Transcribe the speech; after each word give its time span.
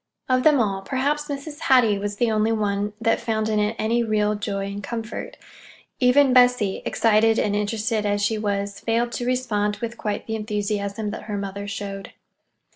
Of 0.27 0.41
them 0.41 0.59
all, 0.59 0.81
perhaps 0.81 1.27
Mrs. 1.27 1.59
Hattie 1.59 1.99
was 1.99 2.15
the 2.15 2.31
only 2.31 2.51
one 2.51 2.93
that 2.99 3.21
found 3.21 3.49
in 3.49 3.59
it 3.59 3.75
any 3.77 4.01
real 4.01 4.33
joy 4.33 4.65
and 4.65 4.81
comfort. 4.81 5.37
Even 5.99 6.33
Bessie, 6.33 6.81
excited 6.85 7.37
and 7.37 7.55
interested 7.55 8.03
as 8.03 8.19
she 8.19 8.39
was, 8.39 8.79
failed 8.79 9.11
to 9.11 9.27
respond 9.27 9.77
with 9.77 9.99
quite 9.99 10.25
the 10.25 10.35
enthusiasm 10.35 11.11
that 11.11 11.25
her 11.25 11.37
mother 11.37 11.67
showed. 11.67 12.13